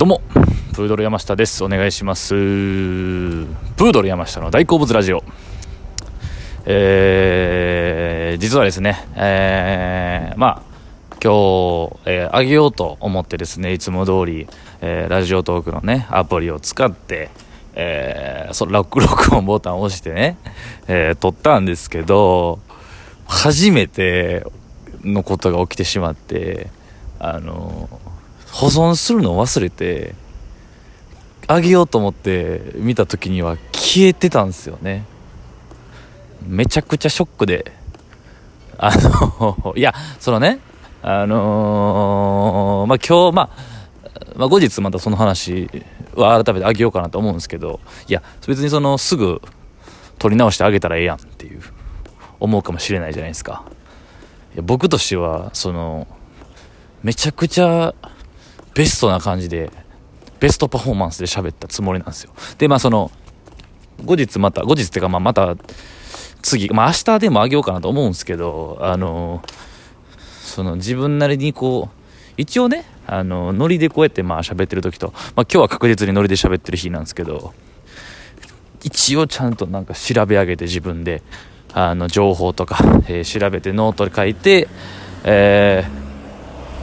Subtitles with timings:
[0.00, 0.22] どうも
[0.72, 1.62] プードル山下です。
[1.62, 2.30] お願いします。
[2.30, 5.22] プードル山下の大好物ラジオ。
[6.64, 10.62] えー、実はですねえー、まあ
[11.22, 14.48] 今日、えー、あげようと思ってですねいつも通り、
[14.80, 17.28] えー、ラジオトークのねアプリを使って
[17.74, 20.38] えー、その録録音ボタンを押してね、
[20.88, 22.58] えー、撮ったんですけど
[23.26, 24.46] 初めて
[25.04, 26.70] のことが起きてしまって
[27.18, 27.90] あの
[28.52, 30.14] 保存するのを忘れて
[31.46, 35.04] あげようと思って見た時には消えてたんですよね。
[36.46, 37.72] めちゃくちゃショックで。
[38.78, 40.58] あの いやそのね
[41.02, 43.50] あのー、まあ今日、まあ、
[44.36, 45.68] まあ後日またその話
[46.14, 49.42] は改めてあげようかなと思うんですけどいや別にそのすぐ
[50.18, 51.60] 取り直してあげたらええやんっていう
[52.38, 53.64] 思うかもしれないじゃないですか。
[54.54, 56.06] いや僕としてはその
[57.02, 57.94] めちゃくちゃ
[58.74, 59.70] ベストな感じで
[60.38, 62.32] ベストパフォーマンスで喋ったつもりなんですよ。
[62.58, 63.10] でまあその
[64.04, 65.56] 後日また後日っていうかまあまた
[66.42, 69.42] 次まあ明日でもあげようかなと思うんですけどあの
[70.42, 72.00] その自分なりにこう
[72.36, 77.52] 一応ねあのノリでこうやってまあ喋ってる時と、まあ、今日は確実にノリで喋ってる日なんですけど
[78.82, 81.22] 一応ちゃんとなんか調べ上げて自分で
[81.72, 84.68] あの情報とか、えー、調べてノートで書いて、
[85.24, 85.99] えー、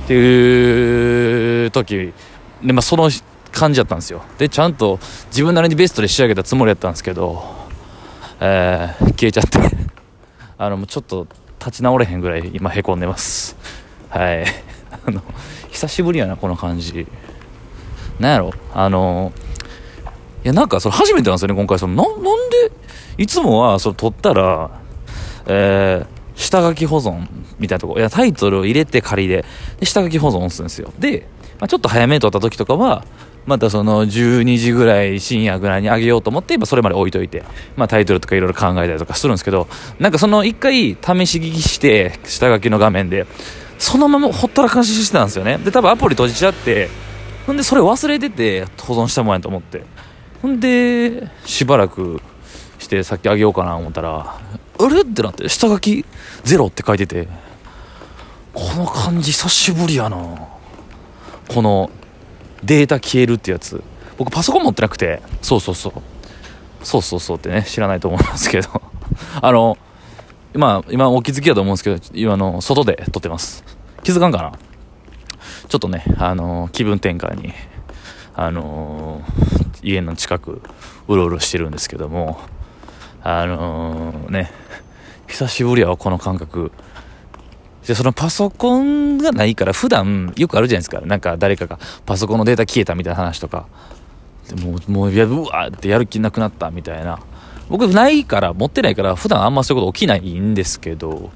[0.08, 2.14] っていう時
[2.64, 3.10] で、まあ、その
[3.52, 4.22] 感じだったんですよ。
[4.38, 7.44] でちゃんと自分なりにベストで仕上げたつもりやったんですけど、
[8.40, 9.60] えー、消えちゃって。
[10.58, 11.28] あのもうちょっと
[11.60, 13.58] 立ち直れへんぐらい今へこんでます。
[14.10, 14.46] はい。
[15.06, 15.22] あの
[15.72, 17.06] 久しぶりやなこの感じ。
[18.18, 18.54] なんやろ？
[18.74, 19.34] あの
[20.46, 21.78] いやなんかそれ初めてなんですよね今回。
[21.78, 22.72] そのななんで
[23.18, 24.70] いつもはそれ撮ったら
[25.48, 27.28] えー、下書き保存
[27.60, 27.98] みたいなとこ。
[27.98, 29.44] いやタイトルを入れて仮で。
[29.80, 30.94] で下書き保存押すんですよ。
[30.98, 31.28] で、
[31.60, 33.04] まあ、ちょっと早めに撮った時とかは
[33.48, 37.44] またその12時ぐらい深夜ぐらいにあげようと思ってそれまで置いといて、
[37.78, 39.68] まあ、タイトルとかいろいろ考えたりとかするんですけど
[40.00, 40.96] なんかその一回試
[41.26, 43.26] し聞きして下書きの画面で
[43.80, 46.90] そのままほったらかししてたんですよねで多分アプリ閉じちゃって
[47.46, 49.84] ほんでそれ忘れてて保存したもんやと思って
[50.42, 52.22] ほんでしばらく
[52.80, 54.40] してさっきあげようかな思ったら
[54.80, 55.02] あれ？
[55.02, 56.06] ってなって下書き
[56.44, 57.28] ゼロって書いてて
[58.54, 60.18] この感じ久しぶりやな
[61.48, 61.90] この
[62.64, 63.84] データ消えるってやつ
[64.18, 65.94] 僕パソコン持ってなくてそうそうそう
[66.84, 68.70] そうそうそうってね知らないと思いますけど
[69.42, 69.78] あの
[70.54, 73.64] まあ今お気づきだと思うんですけど今の外で撮ってます
[74.04, 74.54] 気づかんかな
[75.68, 77.54] ちょっとねあの気分転換に
[78.36, 79.22] あの
[79.84, 80.62] 家の近く
[81.08, 82.40] うろうろしてるんですけども
[83.24, 84.52] あのー、ね
[85.28, 86.72] 久しぶりやわこの感覚。
[87.86, 91.02] でそのパソコンがないから普段よくあるじゃないですか。
[91.02, 93.66] なんか誰かがパソコンのデータ消えたみたいな話とか。
[94.50, 97.20] でももうやうわーってやる気なくなったみたいな。
[97.70, 101.32] 僕ないから持ってないから普段あんまそういうこと起きないんですけど。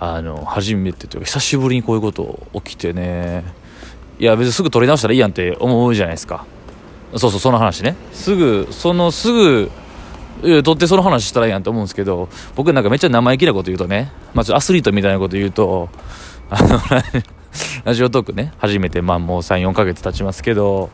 [0.00, 3.42] あの初めてというか久しぶりにこういうこと起きてね。
[4.20, 6.46] いや別にすぐ取り直したらいいやんって思うじゃないですか。
[7.16, 7.96] そうそうその話ね。
[8.12, 9.72] すぐそのすぐ、
[10.40, 15.88] 取ってその話したらいいやんと思うんですけど、僕なんかめっちゃ生意気なこと言うとね、まあ、アスリートみたいなこと言うと、
[16.50, 16.80] あの、
[17.84, 20.90] ラジオトークね、初めてまあもう3、4ヶ月経ちますけど、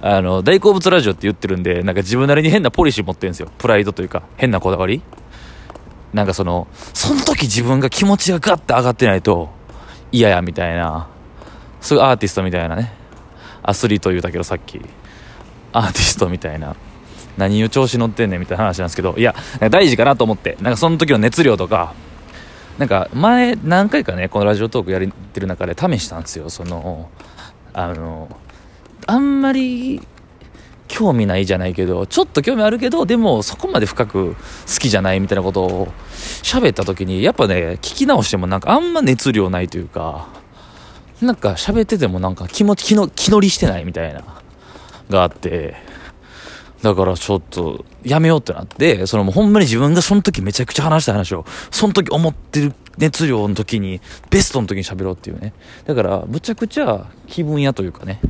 [0.00, 3.48] あの、大好物ラジオって言ってるんで、なんか自分なりに変なポリシー持ってるんですよ。
[3.58, 5.02] プライドというか、変なこだわり。
[6.12, 9.50] なんかその、その時自分が気持ちがガッて上がってないと
[10.10, 11.08] 嫌やみたいな、
[11.80, 12.92] そういうアーティストみたいなね、
[13.62, 14.80] アスリート言うたけどさっき、
[15.72, 16.76] アーティストみたいな、
[17.36, 19.34] 何を調子乗ってんねんみたいな話なんですけどいや
[19.70, 20.56] 大事かなと思って。
[20.60, 21.94] なんかその時の熱量とか
[22.78, 26.50] なんか前何回かねこのラジオトークやってる中で試したんですよ。
[26.50, 27.10] その
[27.74, 28.28] あの
[29.06, 30.00] あんまり
[30.88, 34.36] 興味ないじゃないけどちょっと興味あるけどでもそこまで深く好
[34.78, 35.88] きじゃないみたいなことを
[36.42, 40.28] 喋った時にやっぱね聞き直してもなんかあんま熱量ないというか
[41.22, 44.22] なんか喋っててもなんか気持ち気の気乗りしてないみたいな
[45.08, 45.91] があって。
[46.82, 54.00] だからちょっと、やめようってなって、そのもうほんまに自分がその時めちゃくちゃ話した話を、その時思ってる熱量の時に、
[54.30, 55.52] ベストの時に喋ろうっていうね。
[55.86, 58.20] だから、むちゃくちゃ気分屋というかね、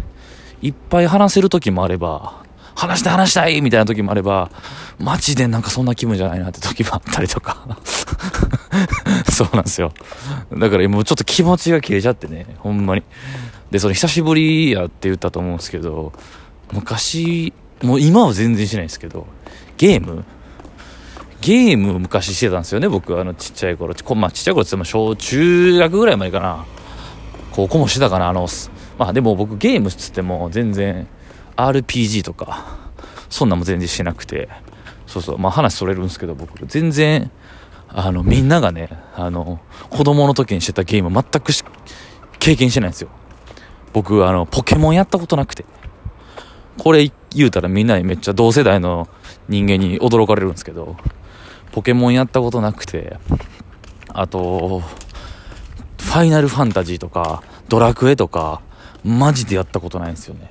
[0.60, 2.42] いっぱい話せる時もあれば、
[2.74, 4.50] 話して話したいみたいな時もあれば、
[4.98, 7.78] マジでなんかそんな気分じゃないなって時もあったりとか。
[9.30, 9.92] そうなんですよ。
[10.52, 13.02] だからもうちょっと気持ちが切れちゃってね、ほんまに。
[13.70, 16.12] で、それ久しぶりやって言ったと思うんですけど、
[16.72, 17.52] 昔、
[17.82, 19.26] もう今は全然しないですけど、
[19.76, 20.24] ゲーム？
[21.40, 23.94] ゲーム昔してたんですよね、僕、あの、ちっちゃい頃。
[24.14, 26.64] まあ、ちっちゃい頃って言っても小中学ぐらいまでかな。
[27.50, 28.46] 高校もしてたかな、あの、
[28.98, 31.08] まあでも僕ゲームっつっても全然
[31.56, 32.90] RPG とか
[33.28, 34.48] そんなんも全然してなくて。
[35.06, 35.38] そうそう。
[35.38, 36.64] まあ話それるんですけど僕。
[36.66, 37.30] 全然
[37.88, 41.52] あのみんながねあの子供の時にしてたゲーム全く
[42.38, 43.08] 経験してないんですよ。
[43.92, 45.64] 僕あのポケモンやったことなくて。
[46.78, 49.08] これ言うたらみんなにめっちゃ同世代の
[49.48, 50.96] 人間に驚かれるんですけど
[51.72, 53.16] ポケモンやったことなくて
[54.08, 54.80] あと
[55.98, 58.60] ファイナルファンタジーとかドラクエとか
[59.04, 60.50] マジでやったことないんですよね。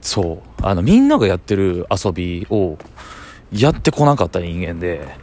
[0.00, 0.62] そう。
[0.62, 2.76] あのみんながやってる遊びを
[3.50, 5.16] やってこなかった人間で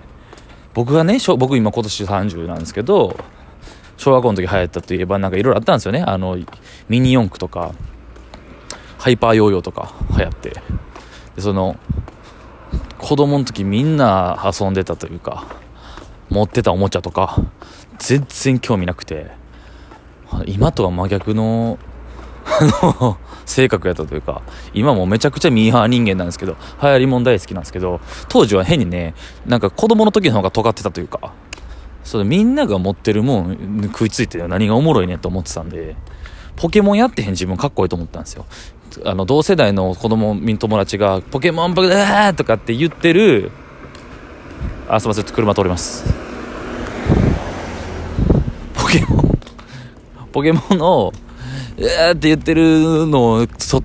[0.73, 3.17] 僕がね僕今今年30なんですけど
[3.97, 6.01] 小学校の時流行ったといえばなんかいろいろあったんですよね。
[6.01, 6.38] あの
[6.89, 7.73] ミニ四駆とか
[9.01, 10.53] ハイパーヨーヨーとか流行って。
[11.36, 11.75] でその
[13.00, 15.48] 子供の時みんな遊んでたというか
[16.30, 17.42] 持ってたおもちゃとか
[17.98, 19.31] 全然興味なくて
[20.45, 21.80] 今とは真逆の
[23.45, 24.44] 性格やったというか
[24.74, 29.15] 今もめちゃくちゃミーハー人間なんですけど流行りもん大好きなんですけど当時は変にね
[29.48, 31.33] なんか子供の時の方が尖ってたというか
[32.03, 35.95] それみんなが持ってるもん食いついて何がおもろいねと思ってたんで
[36.56, 38.45] ポケモンやってへん自分かっこいいと思ったんですよ。
[39.06, 41.94] あの同世代の子供友達が「ポケモンポケモ
[42.30, 43.51] ン!」とかって言ってる
[44.89, 46.03] あすいません車通ります。
[48.74, 49.39] ポケモン
[50.33, 51.13] ポケモンの
[51.77, 53.81] えーって言ってるのをそ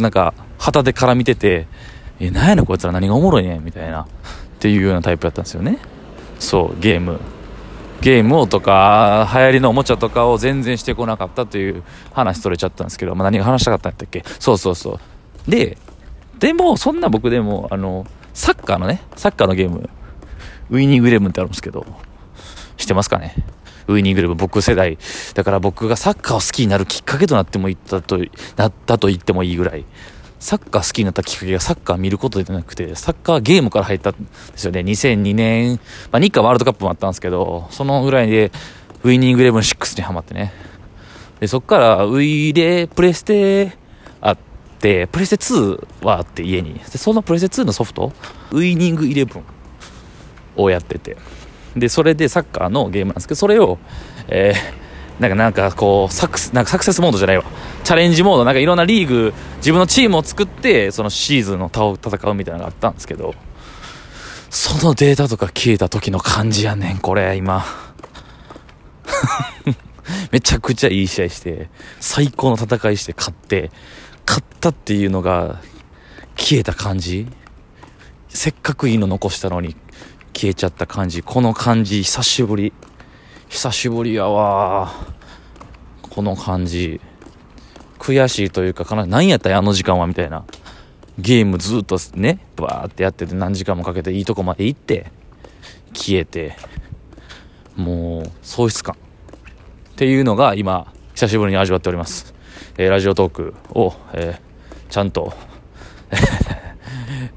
[0.00, 1.68] なんか旗でから見てて
[2.18, 4.06] えなんやねんこいつら何がおもろいねんみたいなっ
[4.58, 5.78] ていうようなタイプやったんですよね。
[6.40, 7.20] そうゲーム。
[8.00, 14.24] ゲームをとか流行りのおもちゃとかを全然してこなかったという話それちゃったんですけど、まあ、何が話したかったんだっけ？
[14.38, 15.00] そうそうそ
[15.46, 15.50] う。
[15.50, 15.76] で
[16.38, 19.90] でもそんな僕でもあのサッカーのねサッカーのゲーム
[20.70, 21.84] ウイニングイレブンってあるんですけど
[22.76, 23.34] 知ってますかね？
[23.88, 24.96] ウイニングイレブン僕世代。
[25.34, 28.18] だから僕がサッカーを好きになるきっかけとなってもいったと
[28.56, 29.84] なったと言ってもいいぐらい。
[30.40, 34.18] サッカー好きになったきっかけがサッカー見ることでなくて、サッカーゲームから入ったんで
[34.56, 34.80] すよね。
[34.80, 35.80] 2002年、
[36.12, 38.52] まあ、日韓ワールドカップもあったんですけど、そのぐらいで、
[39.04, 40.52] ウイニングイレブン6にハマってね。
[41.40, 43.72] で、そっから、ウイレ、プレステ
[44.20, 44.38] あっ
[44.80, 46.74] て、プレステ2はあって家に。
[46.74, 48.12] で、そのプレステ2のソフト、
[48.52, 49.44] ウイニングイレブン
[50.56, 51.16] をやってて。
[51.76, 53.78] で、それでサッカーのゲームなんですけど、それを、
[54.28, 54.87] えー、
[55.18, 57.44] なんかなんかこうサクなんかサクセスモードじゃないわ。
[57.84, 58.44] チャレンジモード。
[58.44, 63.34] なんかいろんなリーグ自分のチームを作ってそのシーズンを戦うみたいなのがあったんですけど。
[64.50, 67.64] そのデータとか消えた時の感じやねんこれ今。
[70.32, 71.68] めちゃくちゃいい試合して
[72.00, 73.70] 最高の戦いして勝って
[74.26, 75.60] 勝ったっていうのが
[76.36, 77.26] 消えた感じ。
[78.28, 79.74] せっかくいいの残したのに
[80.34, 81.22] 消えちゃった感じ。
[81.22, 82.72] この感じ久しぶり。
[83.48, 84.92] 久しぶりやわ
[86.02, 87.00] この感じ。
[87.98, 90.44] 悔しいというかかな何やったんやあの時間はみたいな。
[91.18, 95.10] ゲームずっとねバーってやってて何時間もかけていいとこまで行って
[95.92, 96.56] 消えて。
[97.76, 98.96] もう喪失感。
[98.96, 102.34] っていうのが今久しぶりに味わっております、
[102.76, 105.32] えー、ラジオトークを、えー、ちゃんと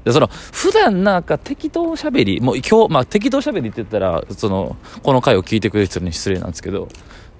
[0.04, 6.88] でその普段なんか適当喋りもう今日、まあ、適当喋りって言ったらそのこの回を聞いてくれる人に失礼なんですけど、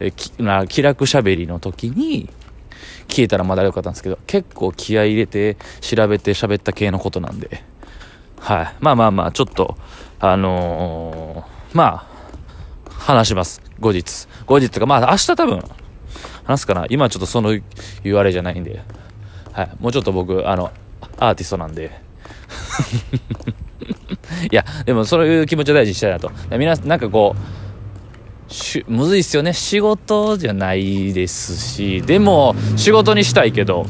[0.00, 2.28] えきな気楽喋りの時に
[3.08, 7.62] 消えたらまだよかったんですけど結構気合い入れて調べて喋った系のことなんで。
[8.38, 8.74] はい。
[8.80, 9.76] まあまあまあちょっと
[10.18, 12.12] あのー、まあ
[12.90, 13.62] 話します。
[13.80, 14.26] 後日。
[14.46, 15.62] 後日とかまあ明日多分
[16.44, 16.86] 話すかな。
[16.88, 17.56] 今ちょっとその
[18.02, 18.82] 言われじゃないんで。
[19.52, 19.70] はい。
[19.80, 20.70] もうちょっと僕あの
[21.18, 22.00] アーティストなんで。
[24.50, 26.30] いや、でもそういう気持ちを大事にしたいなと。
[26.50, 27.34] 皆さんなんかこ
[28.48, 29.52] う、しむずいっすよね。
[29.52, 33.86] 仕事じゃないですし、でも仕事にしたいけど、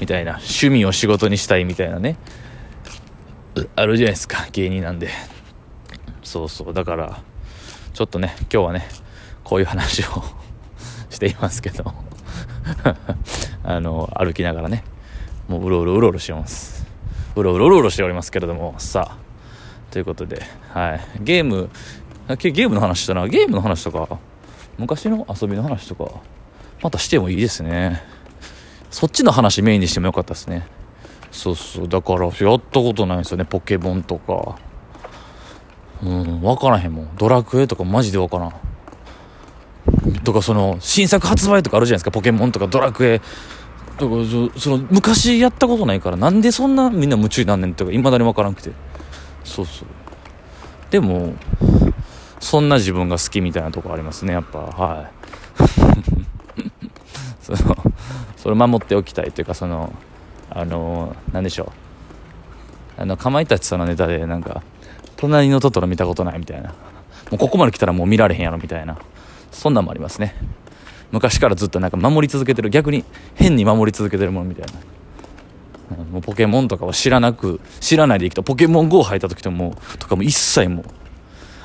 [0.00, 0.32] みたいな。
[0.32, 2.16] 趣味を仕事にしたいみたいなね。
[3.76, 5.08] あるじゃないですか、芸人なんで。
[6.22, 6.74] そうそう。
[6.74, 7.22] だから、
[7.92, 8.88] ちょっとね、今日はね、
[9.44, 10.24] こういう話を
[11.10, 11.94] していますけど
[13.62, 14.84] あの、歩きながらね、
[15.48, 16.73] もううろうろうろうろしてます。
[17.36, 18.74] うろうろうろうろしておりますけれども。
[18.78, 19.18] さあ
[19.90, 21.70] ということで、はい、ゲーム
[22.28, 23.28] ゲームの話したな。
[23.28, 24.18] ゲームの話とか
[24.78, 26.10] 昔の遊びの話とか
[26.82, 28.02] またしてもいいですね。
[28.90, 30.66] そっちの話メインにしてもよかったですね。
[31.30, 31.88] そうそう。
[31.88, 33.44] だからやったことないんですよね。
[33.44, 34.56] ポケモンとか。
[36.02, 37.16] うん分からへんもん。
[37.16, 38.52] ドラクエとかマジで分からん。
[40.22, 42.10] とかその新作発売とかあるじゃないですか。
[42.10, 43.20] ポケモンとかドラクエ。
[43.98, 44.24] だから
[44.58, 48.72] その昔やったことないからなんでそんなみんな夢中になんねんっていまだに分からなくて。
[49.44, 49.88] そうそう。
[50.90, 51.34] でも
[52.40, 54.58] そんな自分が好きみたいなとこありますねやっぱ。
[54.58, 55.12] はい。
[57.40, 57.58] その
[58.36, 59.92] それ守っておきたいというかその
[60.50, 61.72] あの何でしょ
[62.98, 63.00] う。
[63.00, 64.62] あのかまいたちさんのネタでなんか
[65.16, 66.70] 「隣のトトロ見たことない」みたいな。
[67.30, 68.98] もうここまで来たらもう見られへんやろみたいな。
[69.50, 70.34] そんなんもありますね。
[71.14, 72.70] 昔からずっとなんか守り続けてる。
[72.70, 73.04] 逆に
[73.34, 76.04] 変に守り続けてるものみたいな。
[76.10, 80.84] もうポケモンとかは知らなく知らないでいくとポケモン GO 入った時ともとかも一切もう。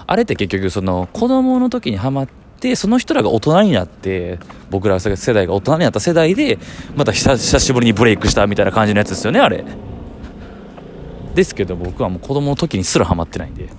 [0.06, 2.28] あれって結局その子供の時にハマっ
[2.60, 4.40] てその人らが大人になって
[4.70, 6.60] 僕ら世代が大人になった世代で
[6.96, 9.64] また久しぶりにブレイクしたみたいな感じのやつですよねあれ。
[11.34, 13.70] ですけど僕はもう子供の時にすらハマってないんで。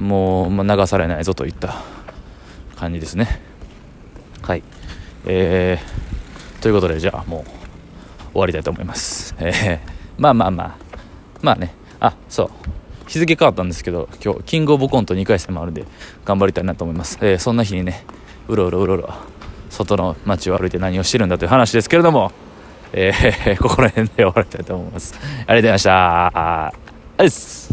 [0.00, 1.76] もう、ま、流されないぞといった
[2.76, 3.40] 感じですね。
[4.42, 4.62] はい。
[5.26, 9.34] えー、ということでじゃあもう終わりたいと思います。
[9.38, 9.78] えー、
[10.18, 10.76] まあまあまあ。
[11.42, 11.74] まあね。
[12.00, 12.50] あそう。
[13.06, 15.84] 日付変わったんですけど今日キングオブコント2回戦もあるんで
[16.24, 18.06] 頑張りたいなと思います、えー、そんな日にね
[18.48, 19.14] うろうろうろうろ
[19.68, 22.32] 外の街を歩いて何をしてるんだという話ですけれども
[22.92, 25.14] えー、ここら辺で終わりたいと思います。
[25.14, 26.26] ありがとうございました。
[26.36, 26.72] あ
[27.24, 27.71] っす